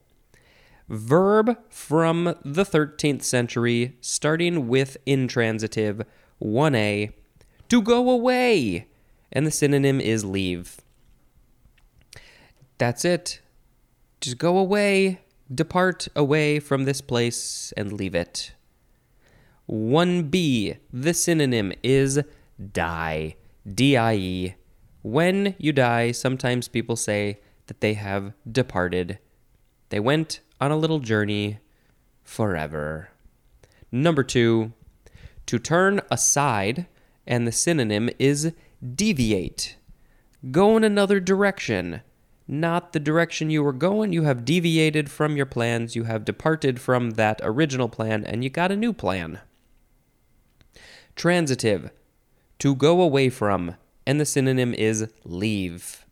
verb 0.90 1.58
from 1.70 2.36
the 2.46 2.64
13th 2.64 3.24
century, 3.24 3.98
starting 4.00 4.68
with 4.68 4.98
intransitive 5.06 6.02
1a, 6.42 7.12
to 7.70 7.82
go 7.82 8.10
away, 8.10 8.88
and 9.32 9.46
the 9.46 9.52
synonym 9.52 10.00
is 10.00 10.24
leave. 10.24 10.78
That's 12.78 13.04
it. 13.04 13.42
Just 14.22 14.38
go 14.38 14.58
away, 14.58 15.20
depart 15.54 16.08
away 16.16 16.60
from 16.60 16.86
this 16.86 17.02
place, 17.02 17.74
and 17.78 17.92
leave 17.92 18.16
it. 18.16 18.54
1b, 19.70 20.78
the 20.94 21.14
synonym 21.14 21.74
is 21.84 22.22
die. 22.72 23.36
D 23.68 23.98
I 23.98 24.16
E. 24.16 24.56
When 25.02 25.56
you 25.58 25.74
die, 25.74 26.12
sometimes 26.12 26.68
people 26.68 26.96
say 26.96 27.40
that 27.68 27.82
they 27.82 27.94
have 27.96 28.34
departed. 28.50 29.20
They 29.90 30.00
went 30.00 30.40
on 30.60 30.72
a 30.72 30.78
little 30.78 31.00
journey 31.00 31.60
forever. 32.24 33.10
Number 33.92 34.24
two, 34.24 34.74
to 35.46 35.60
turn 35.60 36.02
aside, 36.12 36.88
and 37.26 37.46
the 37.46 37.52
synonym 37.52 38.10
is 38.20 38.54
deviate. 38.96 39.78
Go 40.52 40.78
in 40.78 40.84
another 40.84 41.20
direction. 41.20 42.02
Not 42.48 42.94
the 42.94 43.00
direction 43.00 43.50
you 43.50 43.62
were 43.62 43.74
going. 43.74 44.14
You 44.14 44.24
have 44.24 44.46
deviated 44.46 45.12
from 45.12 45.36
your 45.36 45.46
plans. 45.46 45.96
You 45.96 46.06
have 46.06 46.24
departed 46.24 46.80
from 46.80 47.12
that 47.12 47.42
original 47.44 47.90
plan, 47.90 48.24
and 48.24 48.44
you 48.44 48.50
got 48.50 48.72
a 48.72 48.78
new 48.78 48.94
plan. 48.94 49.40
Transitive, 51.16 51.92
to 52.60 52.76
go 52.76 53.02
away 53.02 53.30
from, 53.30 53.76
and 54.06 54.20
the 54.20 54.26
synonym 54.26 54.74
is 54.74 55.10
leave. 55.26 56.06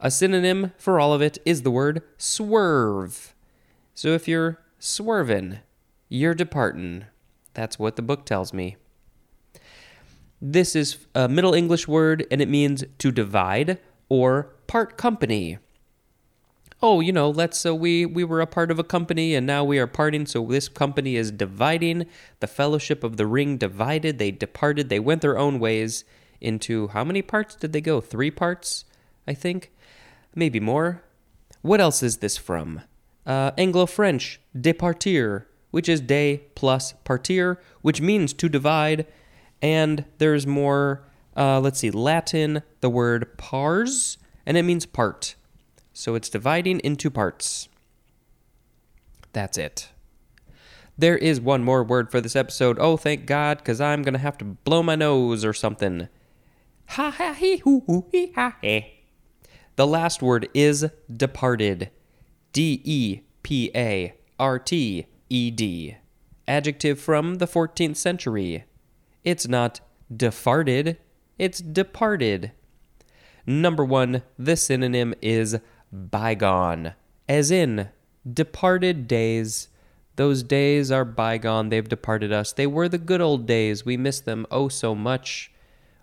A 0.00 0.10
synonym 0.10 0.72
for 0.76 1.00
all 1.00 1.12
of 1.12 1.22
it 1.22 1.38
is 1.44 1.62
the 1.62 1.70
word 1.70 2.02
swerve. 2.18 3.34
So 3.94 4.08
if 4.08 4.26
you're 4.26 4.58
swerving, 4.78 5.58
you're 6.08 6.34
departing. 6.34 7.04
That's 7.54 7.78
what 7.78 7.96
the 7.96 8.02
book 8.02 8.24
tells 8.24 8.52
me. 8.52 8.76
This 10.40 10.74
is 10.74 11.06
a 11.14 11.28
Middle 11.28 11.52
English 11.52 11.86
word 11.86 12.26
and 12.30 12.40
it 12.40 12.48
means 12.48 12.82
to 12.98 13.12
divide 13.12 13.78
or 14.08 14.54
part 14.70 14.96
company. 14.96 15.58
Oh, 16.80 17.00
you 17.00 17.12
know, 17.12 17.28
let's 17.28 17.58
so 17.58 17.74
we 17.74 18.06
we 18.06 18.24
were 18.24 18.40
a 18.40 18.46
part 18.46 18.70
of 18.70 18.78
a 18.78 18.84
company 18.96 19.34
and 19.34 19.44
now 19.46 19.62
we 19.64 19.78
are 19.78 19.86
parting 19.86 20.26
so 20.26 20.46
this 20.46 20.68
company 20.68 21.16
is 21.16 21.30
dividing. 21.30 22.06
The 22.38 22.46
fellowship 22.46 23.04
of 23.04 23.16
the 23.16 23.26
ring 23.26 23.58
divided, 23.58 24.18
they 24.18 24.30
departed, 24.30 24.88
they 24.88 25.00
went 25.00 25.22
their 25.22 25.36
own 25.36 25.58
ways 25.58 26.04
into 26.40 26.88
how 26.88 27.04
many 27.04 27.22
parts 27.22 27.54
did 27.54 27.72
they 27.72 27.82
go? 27.82 28.00
3 28.00 28.30
parts, 28.30 28.84
I 29.26 29.34
think. 29.34 29.72
Maybe 30.34 30.60
more. 30.60 31.02
What 31.62 31.80
else 31.80 32.02
is 32.02 32.18
this 32.18 32.38
from? 32.38 32.82
uh, 33.26 33.50
Anglo 33.58 33.86
French, 33.86 34.40
departir, 34.56 35.44
which 35.70 35.88
is 35.88 36.00
de 36.00 36.42
plus 36.54 36.94
partir, 37.04 37.58
which 37.82 38.00
means 38.00 38.32
to 38.34 38.48
divide. 38.48 39.06
And 39.62 40.04
there's 40.18 40.46
more 40.46 41.02
Uh, 41.36 41.60
let's 41.60 41.78
see, 41.78 41.92
Latin, 41.92 42.62
the 42.80 42.90
word 42.90 43.38
pars, 43.38 44.18
and 44.50 44.56
it 44.56 44.64
means 44.64 44.84
part. 44.84 45.36
So 45.92 46.16
it's 46.16 46.28
dividing 46.28 46.80
into 46.80 47.08
parts. 47.08 47.68
That's 49.32 49.56
it. 49.56 49.90
There 50.98 51.16
is 51.16 51.40
one 51.40 51.62
more 51.62 51.84
word 51.84 52.10
for 52.10 52.20
this 52.20 52.34
episode. 52.34 52.76
Oh, 52.80 52.96
thank 52.96 53.26
God, 53.26 53.58
because 53.58 53.80
I'm 53.80 54.02
going 54.02 54.14
to 54.14 54.18
have 54.18 54.36
to 54.38 54.44
blow 54.44 54.82
my 54.82 54.96
nose 54.96 55.44
or 55.44 55.52
something. 55.52 56.08
Ha 56.86 57.12
ha 57.12 57.32
he 57.32 57.58
hoo 57.58 57.84
hoo 57.86 58.06
he 58.10 58.32
ha 58.32 58.56
he. 58.60 58.92
The 59.76 59.86
last 59.86 60.20
word 60.20 60.48
is 60.52 60.84
departed. 61.16 61.90
D 62.52 62.82
E 62.82 63.20
P 63.44 63.70
A 63.72 64.14
R 64.40 64.58
T 64.58 65.06
E 65.28 65.50
D. 65.52 65.96
Adjective 66.48 66.98
from 66.98 67.36
the 67.36 67.46
14th 67.46 67.96
century. 67.96 68.64
It's 69.22 69.46
not 69.46 69.78
defarted, 70.12 70.98
it's 71.38 71.60
departed. 71.60 72.50
Number 73.50 73.84
one, 73.84 74.22
the 74.38 74.54
synonym 74.54 75.12
is 75.20 75.58
bygone, 75.90 76.94
as 77.28 77.50
in 77.50 77.88
departed 78.32 79.08
days. 79.08 79.66
Those 80.14 80.44
days 80.44 80.92
are 80.92 81.04
bygone, 81.04 81.68
they've 81.68 81.88
departed 81.88 82.32
us. 82.32 82.52
They 82.52 82.68
were 82.68 82.88
the 82.88 82.96
good 82.96 83.20
old 83.20 83.46
days, 83.46 83.84
we 83.84 83.96
miss 83.96 84.20
them 84.20 84.46
oh 84.52 84.68
so 84.68 84.94
much. 84.94 85.50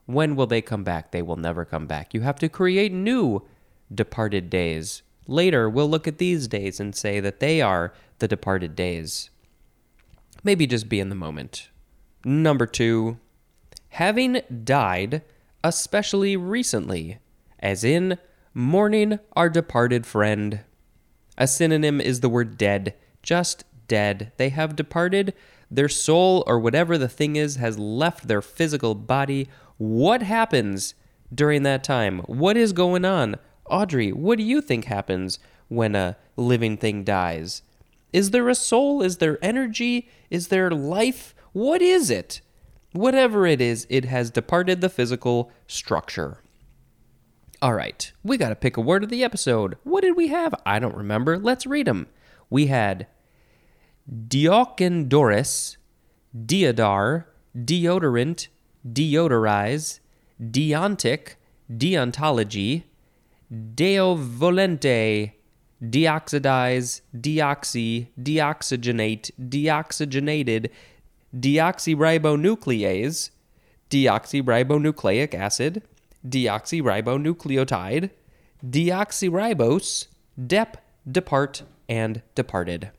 When 0.08 0.36
will 0.36 0.46
they 0.46 0.62
come 0.62 0.84
back? 0.84 1.12
They 1.12 1.22
will 1.22 1.38
never 1.38 1.64
come 1.64 1.88
back. 1.88 2.14
You 2.14 2.20
have 2.20 2.38
to 2.40 2.50
create 2.50 2.92
new 2.92 3.48
departed 3.96 4.50
days. 4.50 5.04
Later, 5.26 5.70
we'll 5.70 5.90
look 5.90 6.06
at 6.06 6.18
these 6.18 6.50
days 6.50 6.82
and 6.82 6.94
say 6.94 7.22
that 7.22 7.40
they 7.40 7.62
are 7.62 7.94
the 8.20 8.28
departed 8.28 8.76
days. 8.76 9.30
Maybe 10.44 10.68
just 10.68 10.90
be 10.90 11.00
in 11.00 11.08
the 11.08 11.16
moment. 11.16 11.70
Number 12.26 12.66
two, 12.66 13.20
having 13.88 14.42
died, 14.66 15.22
especially 15.64 16.36
recently, 16.36 17.20
as 17.60 17.84
in 17.84 18.18
mourning 18.54 19.20
our 19.36 19.50
departed 19.50 20.06
friend. 20.06 20.62
A 21.38 21.48
synonym 21.48 22.02
is 22.02 22.22
the 22.22 22.30
word 22.30 22.58
dead, 22.58 22.96
just 23.22 23.64
dead. 23.88 24.32
They 24.38 24.50
have 24.50 24.76
departed. 24.76 25.34
Their 25.70 25.90
soul, 25.90 26.44
or 26.48 26.60
whatever 26.60 26.98
the 26.98 27.10
thing 27.10 27.36
is, 27.36 27.58
has 27.58 27.78
left 27.78 28.28
their 28.28 28.42
physical 28.42 28.96
body. 28.96 29.50
What 29.78 30.24
happens 30.24 30.96
during 31.34 31.64
that 31.64 31.84
time? 31.84 32.20
What 32.20 32.58
is 32.58 32.74
going 32.74 33.06
on? 33.06 33.36
Audrey, 33.70 34.12
what 34.12 34.38
do 34.38 34.44
you 34.44 34.62
think 34.62 34.86
happens 34.86 35.40
when 35.68 35.94
a 35.94 36.16
living 36.38 36.78
thing 36.78 37.04
dies? 37.04 37.62
Is 38.14 38.32
there 38.32 38.48
a 38.48 38.56
soul? 38.56 39.02
Is 39.02 39.18
there 39.18 39.38
energy? 39.42 40.10
Is 40.30 40.48
there 40.48 40.72
life? 40.72 41.36
What 41.52 41.82
is 41.82 42.10
it? 42.10 42.42
Whatever 42.94 43.46
it 43.46 43.60
is, 43.60 43.86
it 43.90 44.06
has 44.06 44.32
departed 44.32 44.80
the 44.80 44.90
physical 44.90 45.52
structure. 45.68 46.40
All 47.60 47.74
right, 47.74 48.12
we 48.24 48.38
got 48.38 48.50
to 48.50 48.56
pick 48.56 48.78
a 48.78 48.82
word 48.82 49.04
of 49.04 49.10
the 49.10 49.24
episode. 49.24 49.78
What 49.84 50.02
did 50.02 50.16
we 50.16 50.28
have? 50.28 50.54
I 50.64 50.78
don't 50.78 50.96
remember. 50.96 51.40
Let's 51.40 51.66
read 51.66 51.88
them. 51.88 52.06
We 52.52 52.68
had 52.68 53.08
Deoch 54.08 54.80
an 54.80 55.10
doris, 55.10 55.78
Deodar, 56.36 57.26
deodorant, 57.58 58.50
deodorize, 58.88 60.00
deontic, 60.40 61.36
deontology, 61.72 62.84
deovolente, 63.52 65.32
deoxidize, 65.84 67.02
deoxy, 67.16 68.10
deoxygenate, 68.22 69.32
deoxygenated, 69.40 70.70
deoxyribonuclease, 71.36 73.32
deoxyribonucleic 73.90 75.34
acid, 75.34 75.82
deoxyribonucleotide, 76.28 78.10
deoxyribose, 78.66 80.08
dep, 80.46 80.78
depart, 81.10 81.64
and 81.88 82.22
departed. 82.36 82.92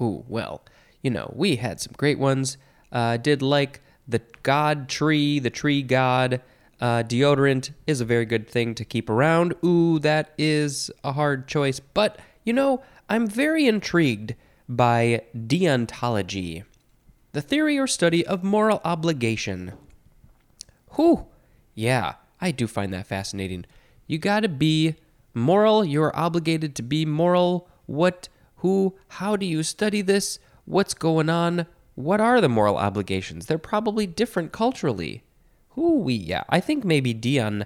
Ooh, 0.00 0.24
well, 0.26 0.64
you 1.02 1.10
know, 1.10 1.32
we 1.34 1.56
had 1.56 1.80
some 1.80 1.94
great 1.96 2.18
ones. 2.18 2.56
Uh, 2.90 3.16
did 3.16 3.42
like 3.42 3.80
the 4.06 4.20
god 4.42 4.88
tree, 4.88 5.38
the 5.38 5.50
tree 5.50 5.82
god. 5.82 6.40
Uh, 6.80 7.02
deodorant 7.04 7.70
is 7.86 8.00
a 8.00 8.04
very 8.04 8.24
good 8.24 8.48
thing 8.48 8.74
to 8.74 8.84
keep 8.84 9.08
around. 9.08 9.54
Ooh, 9.64 9.98
that 10.00 10.32
is 10.36 10.90
a 11.04 11.12
hard 11.12 11.46
choice. 11.46 11.78
But, 11.78 12.18
you 12.44 12.52
know, 12.52 12.82
I'm 13.08 13.26
very 13.28 13.66
intrigued 13.66 14.34
by 14.68 15.22
deontology, 15.36 16.64
the 17.32 17.42
theory 17.42 17.78
or 17.78 17.86
study 17.86 18.26
of 18.26 18.42
moral 18.42 18.80
obligation. 18.84 19.74
Whew, 20.96 21.26
yeah, 21.74 22.14
I 22.40 22.50
do 22.50 22.66
find 22.66 22.92
that 22.92 23.06
fascinating. 23.06 23.64
You 24.06 24.18
gotta 24.18 24.48
be 24.48 24.96
moral, 25.34 25.84
you're 25.84 26.16
obligated 26.16 26.74
to 26.76 26.82
be 26.82 27.06
moral. 27.06 27.68
What, 27.86 28.28
who, 28.56 28.94
how 29.08 29.36
do 29.36 29.46
you 29.46 29.62
study 29.62 30.02
this? 30.02 30.38
What's 30.64 30.94
going 30.94 31.28
on? 31.28 31.66
What 31.94 32.20
are 32.20 32.40
the 32.40 32.48
moral 32.48 32.76
obligations? 32.76 33.46
They're 33.46 33.58
probably 33.58 34.06
different 34.06 34.52
culturally. 34.52 35.22
Who 35.70 36.00
we 36.00 36.14
yeah, 36.14 36.44
I 36.48 36.60
think 36.60 36.84
maybe 36.84 37.14
deon 37.14 37.64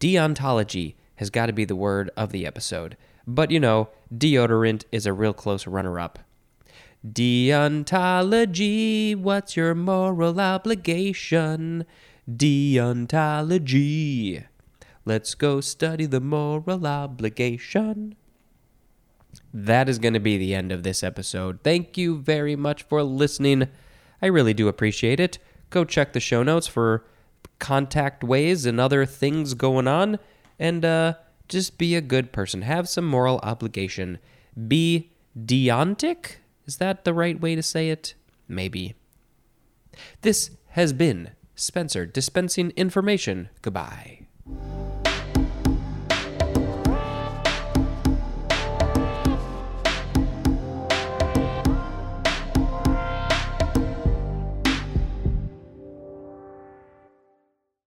deontology 0.00 0.94
has 1.16 1.30
got 1.30 1.46
to 1.46 1.52
be 1.52 1.64
the 1.64 1.76
word 1.76 2.10
of 2.16 2.32
the 2.32 2.46
episode. 2.46 2.96
But 3.26 3.50
you 3.50 3.60
know, 3.60 3.88
deodorant 4.12 4.84
is 4.92 5.06
a 5.06 5.12
real 5.12 5.32
close 5.32 5.66
runner 5.66 5.98
up. 5.98 6.18
Deontology, 7.06 9.16
what's 9.16 9.56
your 9.56 9.74
moral 9.74 10.40
obligation? 10.40 11.84
Deontology. 12.30 14.44
Let's 15.04 15.34
go 15.34 15.60
study 15.60 16.06
the 16.06 16.20
moral 16.20 16.86
obligation. 16.86 18.14
That 19.52 19.88
is 19.88 19.98
going 19.98 20.14
to 20.14 20.20
be 20.20 20.38
the 20.38 20.54
end 20.54 20.70
of 20.72 20.82
this 20.82 21.02
episode. 21.02 21.58
Thank 21.62 21.98
you 21.98 22.16
very 22.16 22.56
much 22.56 22.84
for 22.84 23.02
listening. 23.02 23.68
I 24.22 24.26
really 24.26 24.54
do 24.54 24.68
appreciate 24.68 25.20
it. 25.20 25.38
Go 25.70 25.84
check 25.84 26.14
the 26.14 26.20
show 26.20 26.42
notes 26.42 26.66
for 26.66 27.04
contact 27.58 28.24
ways 28.24 28.64
and 28.64 28.80
other 28.80 29.04
things 29.04 29.52
going 29.54 29.86
on. 29.86 30.18
And 30.58 30.84
uh, 30.84 31.14
just 31.48 31.78
be 31.78 31.94
a 31.94 32.00
good 32.00 32.32
person. 32.32 32.62
Have 32.62 32.88
some 32.88 33.06
moral 33.06 33.38
obligation. 33.42 34.18
Be 34.66 35.10
deontic? 35.38 36.36
Is 36.66 36.78
that 36.78 37.04
the 37.04 37.12
right 37.12 37.38
way 37.38 37.54
to 37.54 37.62
say 37.62 37.90
it? 37.90 38.14
Maybe. 38.48 38.94
This 40.22 40.50
has 40.70 40.92
been 40.92 41.30
Spencer 41.54 42.06
dispensing 42.06 42.70
information. 42.76 43.48
Goodbye. 43.62 44.20